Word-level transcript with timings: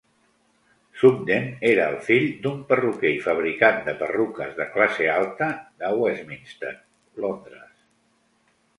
Sugden 1.01 1.45
era 1.71 1.85
el 1.93 1.97
fill 2.07 2.25
d'un 2.47 2.63
perruquer 2.73 3.13
i 3.19 3.21
fabricant 3.27 3.79
de 3.91 3.95
perruques 4.01 4.59
de 4.63 4.69
classe 4.75 5.13
alta 5.21 5.53
de 5.85 5.95
Westminster, 6.03 6.77
Londres. 7.27 7.75